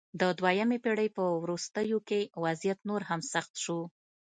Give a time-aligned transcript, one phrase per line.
[0.19, 3.79] د دویمې پېړۍ په وروستیو کې وضعیت نور هم سخت شو